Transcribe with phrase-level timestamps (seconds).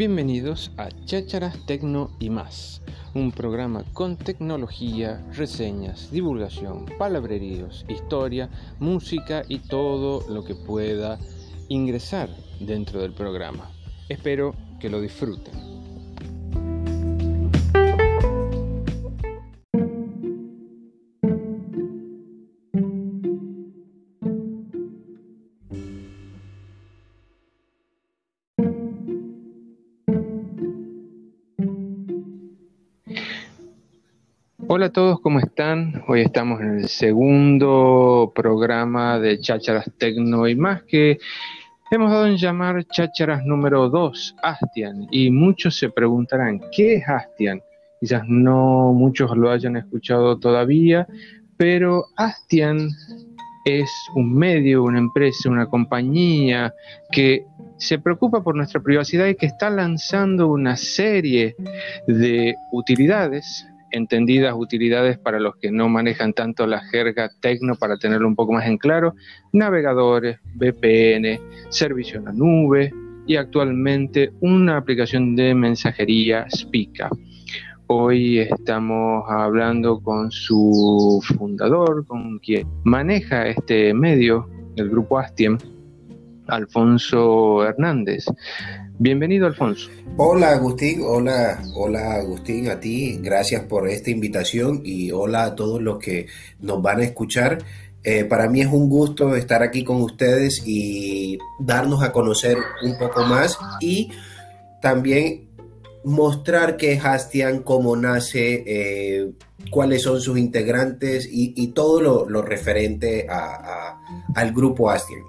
[0.00, 2.80] Bienvenidos a Chácharas Tecno y más,
[3.12, 8.48] un programa con tecnología, reseñas, divulgación, palabreríos, historia,
[8.78, 11.18] música y todo lo que pueda
[11.68, 12.30] ingresar
[12.60, 13.70] dentro del programa.
[14.08, 15.79] Espero que lo disfruten.
[34.72, 36.04] Hola a todos, ¿cómo están?
[36.06, 41.18] Hoy estamos en el segundo programa de Chácharas Tecno y más que
[41.90, 45.08] hemos dado en llamar Chácharas número 2, Astian.
[45.10, 47.60] Y muchos se preguntarán, ¿qué es Astian?
[47.98, 51.04] Quizás no muchos lo hayan escuchado todavía,
[51.56, 52.90] pero Astian
[53.64, 56.72] es un medio, una empresa, una compañía
[57.10, 57.44] que
[57.76, 61.56] se preocupa por nuestra privacidad y que está lanzando una serie
[62.06, 68.28] de utilidades entendidas utilidades para los que no manejan tanto la jerga tecno para tenerlo
[68.28, 69.14] un poco más en claro,
[69.52, 72.92] navegadores, VPN, servicio en la nube
[73.26, 77.10] y actualmente una aplicación de mensajería Spica.
[77.86, 85.58] Hoy estamos hablando con su fundador, con quien maneja este medio, el grupo Astiem,
[86.46, 88.26] Alfonso Hernández.
[89.00, 89.88] Bienvenido, Alfonso.
[90.18, 91.00] Hola, Agustín.
[91.02, 93.18] Hola, hola, Agustín, a ti.
[93.22, 96.26] Gracias por esta invitación y hola a todos los que
[96.60, 97.64] nos van a escuchar.
[98.04, 102.98] Eh, para mí es un gusto estar aquí con ustedes y darnos a conocer un
[102.98, 104.10] poco más y
[104.82, 105.48] también
[106.04, 109.30] mostrar qué es Hastian, cómo nace, eh,
[109.70, 113.26] cuáles son sus integrantes y, todo lo, referente
[114.34, 115.22] al grupo Hastian.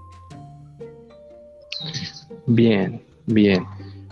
[2.45, 3.65] Bien, Bien,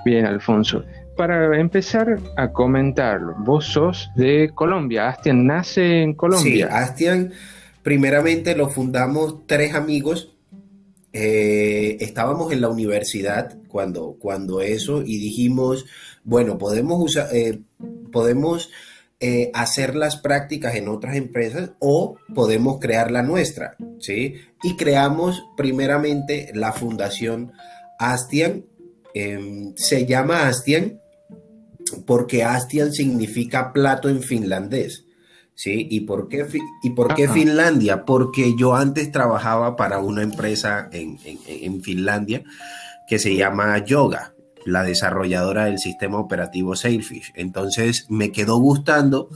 [0.06, 0.84] bien, Alfonso.
[1.18, 6.68] Para empezar a comentarlo, vos sos de Colombia, Astian nace en Colombia.
[6.68, 7.34] Sí, Astian,
[7.84, 10.36] primeramente lo fundamos tres amigos.
[11.12, 15.86] Eh, estábamos en la universidad cuando, cuando eso y dijimos,
[16.24, 17.60] bueno, podemos usar, eh,
[18.12, 18.70] podemos
[19.20, 24.36] eh, hacer las prácticas en otras empresas o podemos crear la nuestra, ¿sí?
[24.64, 27.52] Y creamos primeramente la fundación
[28.00, 28.64] Astian
[29.14, 31.00] Em, se llama Astian
[32.06, 35.06] porque Astian significa plato en finlandés.
[35.56, 35.88] ¿Sí?
[35.90, 36.48] ¿Y por qué,
[36.84, 38.06] y por qué Finlandia?
[38.06, 42.46] Porque yo antes trabajaba para una empresa en, en, Finlandia
[43.10, 47.34] que se llama Yoga, la desarrolladora del sistema operativo Sailfish.
[47.36, 49.28] Entonces me quedó gustando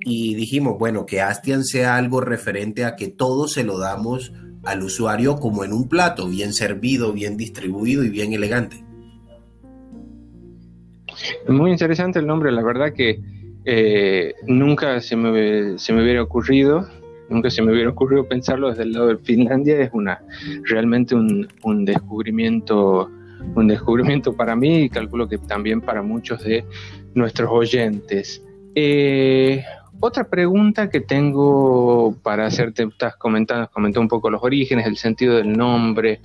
[0.00, 4.30] y dijimos, bueno, que Astian sea algo referente a que todo se lo damos
[4.64, 8.84] al usuario como en un plato, bien servido, bien distribuido y bien elegante.
[11.48, 13.20] Muy interesante el nombre, la verdad que
[13.64, 16.86] eh, nunca se me, se me hubiera ocurrido,
[17.28, 20.20] nunca se me hubiera ocurrido pensarlo desde el lado de Finlandia, es una
[20.64, 23.10] realmente un, un descubrimiento
[23.54, 26.64] un descubrimiento para mí y calculo que también para muchos de
[27.14, 28.42] nuestros oyentes.
[28.74, 29.64] Eh,
[30.00, 35.36] otra pregunta que tengo para hacerte, estás comentando, comentó un poco los orígenes, el sentido
[35.36, 36.20] del nombre.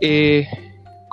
[0.00, 0.46] Eh,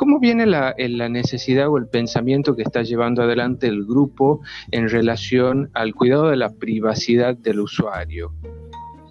[0.04, 0.76] ¿Cómo viene la,
[1.08, 6.36] necesidad o el pensamiento que está llevando adelante el grupo en relación al cuidado de
[6.36, 8.34] la privacidad del usuario?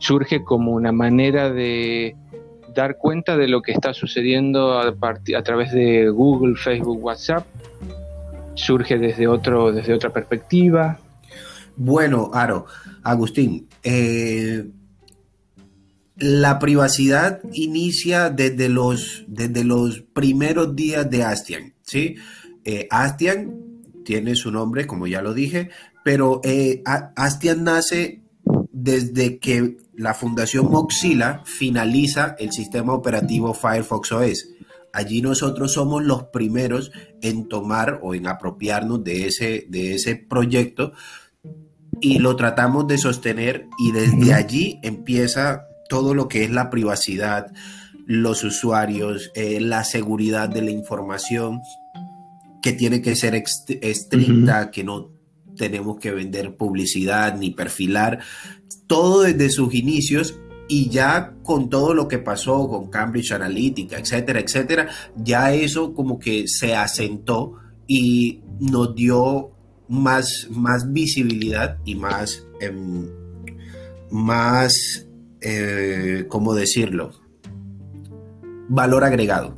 [0.01, 2.15] ¿Surge como una manera de
[2.75, 4.95] dar cuenta de lo que está sucediendo a,
[5.43, 7.47] través de Google, Facebook, WhatsApp?
[8.53, 10.99] ¿Surge desde, otro, desde otra perspectiva?
[11.75, 12.67] Bueno, Aro,
[13.03, 14.67] Agustín, eh,
[16.23, 22.15] la privacidad inicia desde los, desde los primeros días de Astian, ¿sí?
[22.65, 23.57] Eh, Astian
[24.05, 25.71] tiene su nombre, como ya lo dije,
[26.05, 26.81] pero eh,
[27.17, 28.23] Astian nace
[28.71, 34.49] desde que la Fundación Mozilla finaliza el sistema operativo Firefox OS.
[34.93, 40.93] Allí nosotros somos los primeros en tomar o en apropiarnos de ese, de ese proyecto
[42.01, 47.53] y lo tratamos de sostener y desde allí empieza todo lo que es la privacidad,
[48.07, 51.61] los usuarios, eh, la seguridad de la información,
[52.63, 55.11] que tiene que ser estricta, que no
[55.55, 58.21] tenemos que vender publicidad ni perfilar,
[58.87, 64.41] todo desde sus inicios y ya con todo lo que pasó con Cambridge Analytica, etcétera,
[64.41, 69.51] etcétera, ya eso como que se asentó y nos dio
[69.91, 73.11] más, más visibilidad y más, em,
[74.11, 75.07] más
[75.43, 77.13] eh, ¿cómo decirlo?
[78.69, 79.55] Valor agregado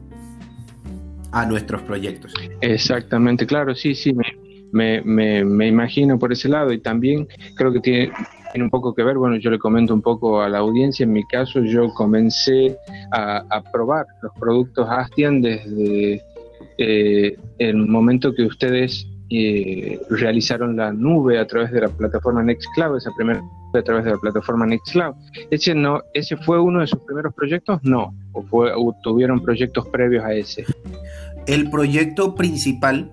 [1.33, 2.33] a nuestros proyectos.
[2.61, 4.13] Exactamente, claro, sí, sí,
[4.73, 8.13] me, me, me, imagino por ese lado y también creo que tiene,
[8.53, 11.13] tiene, un poco que ver, bueno, yo le comento un poco a la audiencia, en
[11.13, 12.77] mi caso yo comencé
[13.13, 16.23] a, a probar los productos Astian desde
[16.79, 22.97] eh, el momento que ustedes eh, realizaron la nube a través de la plataforma Nextcloud,
[22.97, 23.43] esa primera
[23.79, 25.15] a través de la plataforma Nextcloud.
[25.51, 27.81] ¿Ese, no, ¿Ese fue uno de sus primeros proyectos?
[27.83, 28.15] No.
[28.33, 30.65] ¿O, tuvieron proyectos previos a ese?
[31.47, 33.13] El proyecto principal,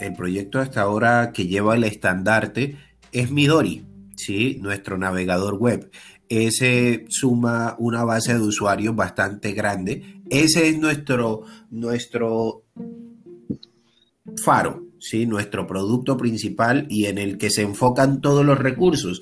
[0.00, 2.76] el proyecto hasta ahora que lleva el estandarte,
[3.12, 3.84] es Midori,
[4.16, 4.58] ¿sí?
[4.60, 5.90] nuestro navegador web.
[6.28, 10.22] Ese suma una base de usuarios bastante grande.
[10.30, 12.64] Ese es nuestro, nuestro
[14.42, 15.26] faro, ¿sí?
[15.26, 19.20] nuestro producto principal y en el que se enfocan todos los recursos.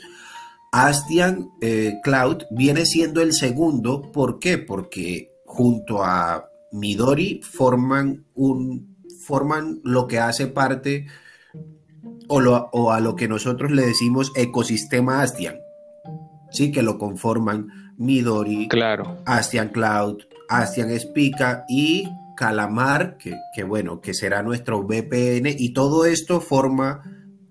[0.72, 4.12] Astian eh, Cloud viene siendo el segundo.
[4.12, 4.58] ¿Por qué?
[4.58, 8.90] Porque junto a Midori forman un
[9.20, 11.06] forman lo que hace parte
[12.28, 15.56] o, o a lo que nosotros le decimos ecosistema Astian.
[16.50, 19.18] Sí, que lo conforman Midori, claro.
[19.26, 26.06] Astian Cloud, Astian Spica y Calamar, que, que bueno, que será nuestro VPN y todo
[26.06, 27.02] esto forma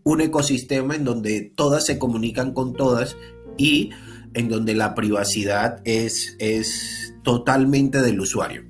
[0.04, 3.18] un ecosistema en donde todas se comunican con todas
[3.57, 3.92] y
[4.34, 8.63] en donde la privacidad es, es totalmente del usuario.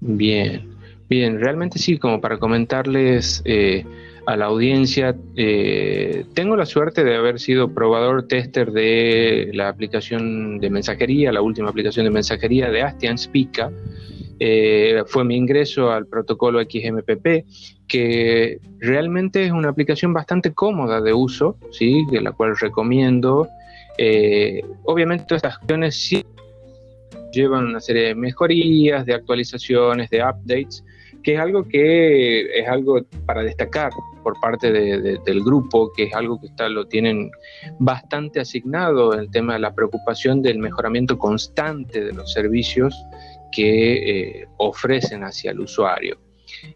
[0.00, 0.68] Bien,
[1.08, 3.84] bien, realmente sí, como para comentarles eh,
[4.26, 10.58] a la audiencia, eh, tengo la suerte de haber sido probador tester de la aplicación
[10.58, 13.72] de mensajería, la última aplicación de mensajería de Astian Spica.
[14.40, 17.44] Eh, fue mi ingreso al protocolo XMPP
[17.88, 22.04] que realmente es una aplicación bastante cómoda de uso, ¿sí?
[22.10, 23.48] de la cual recomiendo.
[23.96, 26.24] Eh, obviamente estas acciones sí
[27.32, 30.84] llevan una serie de mejorías, de actualizaciones, de updates,
[31.22, 33.90] que es algo que es algo para destacar
[34.22, 37.30] por parte del grupo, que es algo que está, lo tienen
[37.78, 42.94] bastante asignado el tema de la preocupación del mejoramiento constante de los servicios
[43.52, 46.18] que eh, ofrecen hacia el usuario.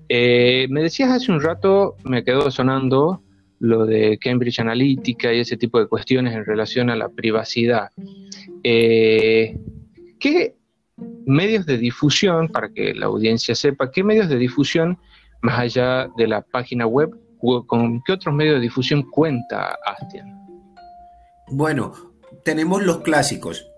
[0.09, 3.23] Eh, me decías hace un rato, me quedó sonando
[3.59, 7.91] lo de Cambridge Analytica y ese tipo de cuestiones en relación a la privacidad.
[8.65, 9.57] Eh,
[10.19, 10.57] ¿Qué
[11.27, 14.99] medios de difusión, para que la audiencia sepa, qué medios de difusión,
[15.41, 17.11] más allá de la página web,
[17.67, 20.43] con qué otros medios de difusión cuenta Astian?
[21.49, 21.93] Bueno,
[22.45, 23.69] tenemos los clásicos,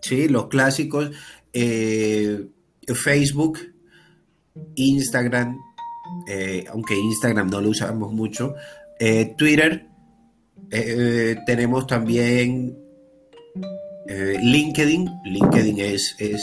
[0.00, 0.28] ¿sí?
[0.28, 1.10] Los clásicos,
[1.52, 2.46] eh,
[2.94, 3.58] Facebook,
[4.74, 5.58] Instagram,
[6.28, 8.54] eh, aunque Instagram no lo usamos mucho,
[8.98, 9.86] eh, Twitter,
[11.46, 12.78] tenemos también
[14.06, 16.42] LinkedIn, LinkedIn es, es,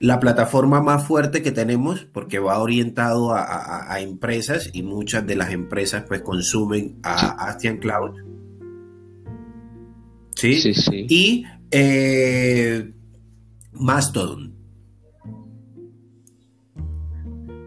[0.00, 5.52] la plataforma más fuerte que tenemos porque va orientado a, empresas y muchas de las
[5.52, 8.16] empresas pues consumen a Astian Cloud.
[10.34, 10.54] ¿Sí?
[10.54, 11.06] Sí, sí.
[11.08, 11.44] Y
[13.80, 14.54] Mastodon.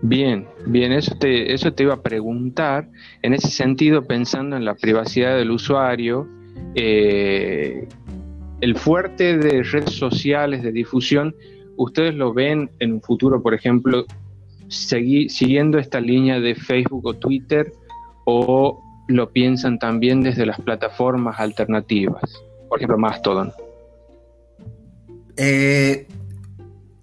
[0.04, 2.90] Bien, bien, eso te, eso te iba a preguntar.
[3.22, 6.28] En ese sentido, pensando en la privacidad del usuario,
[6.76, 7.88] eh,
[8.62, 11.34] el fuerte de redes sociales de difusión,
[11.78, 14.06] ¿ustedes lo ven en un futuro, por ejemplo,
[14.68, 17.74] siguiendo esta línea de Facebook o Twitter
[18.26, 22.22] o lo piensan también desde las plataformas alternativas?
[22.70, 23.52] Por ejemplo, Mastodon.
[25.38, 26.08] Eh,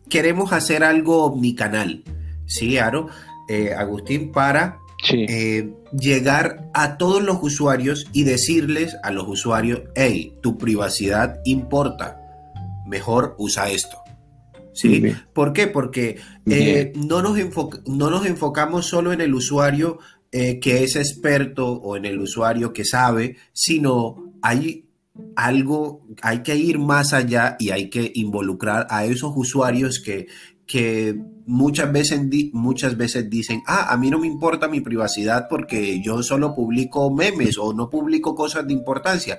[0.08, 2.04] queremos hacer algo omnicanal.
[2.46, 3.08] Sí, Aro,
[3.48, 4.78] eh, Agustín, para
[5.12, 12.20] eh, llegar a todos los usuarios y decirles a los usuarios, hey, tu privacidad importa,
[12.86, 13.98] mejor usa esto.
[14.72, 15.02] ¿Sí?
[15.34, 15.66] ¿Por qué?
[15.66, 16.18] Porque
[16.94, 17.36] no, nos
[17.86, 19.98] no nos enfocamos solo en el usuario
[20.30, 24.89] que es experto o en el usuario que sabe, sino hay
[25.36, 30.26] algo, hay que ir más allá y hay que involucrar a esos usuarios que,
[30.66, 32.20] que muchas veces,
[32.52, 37.10] muchas veces dicen, ah, a mí no me importa mi privacidad porque yo solo publico
[37.10, 39.38] memes o no publico cosas de importancia,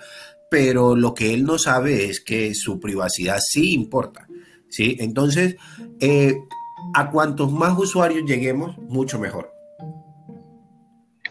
[0.49, 4.27] pero lo que él no sabe es que su privacidad sí importa,
[4.67, 4.97] ¿sí?
[4.99, 5.55] Entonces,
[6.01, 6.35] eh,
[6.93, 9.51] a cuantos más usuarios lleguemos, mucho mejor.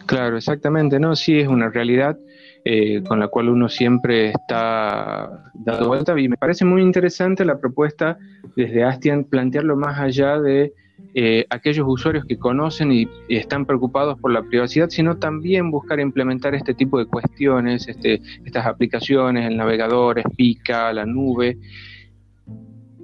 [0.07, 1.15] Claro, exactamente, ¿no?
[1.15, 2.17] Sí, es una realidad
[2.63, 7.59] eh, con la cual uno siempre está dando vuelta y me parece muy interesante la
[7.59, 8.19] propuesta
[8.55, 10.73] desde Astian plantearlo más allá de
[11.15, 16.53] eh, aquellos usuarios que conocen y, están preocupados por la privacidad, sino también buscar implementar
[16.53, 21.57] este tipo de cuestiones, este, estas aplicaciones, el navegador, Spica, la nube,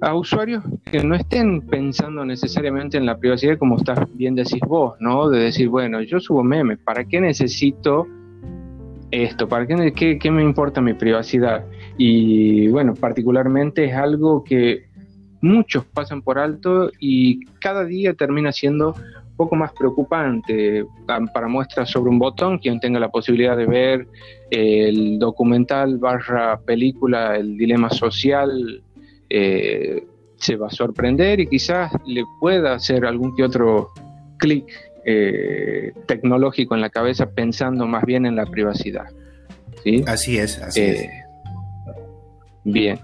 [0.00, 4.94] a usuarios que no estén pensando necesariamente en la privacidad como estás bien decís vos,
[5.00, 5.28] ¿no?
[5.28, 8.06] De decir, bueno, yo subo memes, ¿para qué necesito
[9.10, 9.48] esto?
[9.48, 11.64] ¿Para qué, qué, me importa mi privacidad?
[11.96, 14.86] Y bueno, particularmente es algo que
[15.40, 20.84] muchos pasan por alto y cada día termina siendo un poco más preocupante.
[21.06, 24.08] Para muestras sobre un botón, quien tenga la posibilidad de ver
[24.50, 28.82] el documental barra película El Dilema Social
[29.30, 33.90] eh, se va a sorprender y quizás le pueda hacer algún que otro
[34.38, 34.64] clic
[35.04, 39.06] eh, tecnológico en la cabeza pensando más bien en la privacidad.
[39.82, 40.04] ¿sí?
[40.06, 41.00] Así es, así es.
[41.00, 41.10] Eh,
[42.64, 42.98] bien.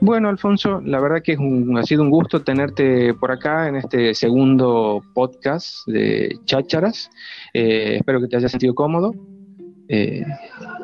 [0.00, 3.76] Bueno, Alfonso, la verdad que es un, ha sido un gusto tenerte por acá en
[3.76, 7.10] este segundo podcast de Chácharas.
[7.52, 9.12] espero que te haya sentido cómodo.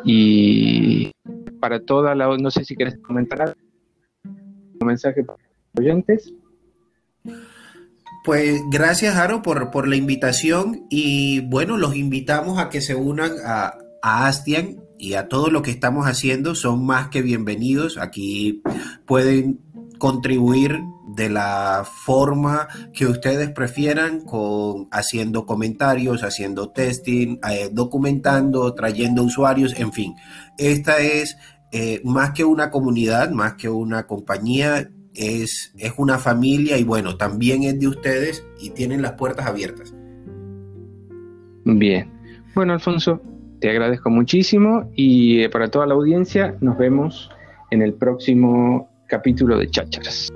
[0.04, 1.10] y
[1.60, 3.56] para toda la, no sé si quieres comentar
[4.84, 6.32] mensaje para los oyentes.
[8.26, 13.30] Pues gracias, Aro, por, por, la invitación y bueno, los invitamos a que se unan
[13.46, 16.56] a, a Astian y a todo lo que estamos haciendo.
[16.56, 17.98] Son más que bienvenidos.
[17.98, 18.64] Aquí
[19.06, 19.60] pueden
[19.98, 29.22] contribuir de la forma que ustedes prefieran, con haciendo comentarios, haciendo testing, eh, documentando, trayendo
[29.22, 30.16] usuarios, en fin.
[30.58, 31.36] Esta es
[31.70, 37.16] eh, más que una comunidad, más que una compañía, es, es una familia y bueno,
[37.16, 39.94] también es de ustedes y tienen las puertas abiertas.
[41.64, 42.10] Bien.
[42.54, 43.20] Bueno, Alfonso,
[43.60, 47.30] te agradezco muchísimo y eh, para toda la audiencia nos vemos
[47.70, 50.32] en el próximo capítulo de Chácharas.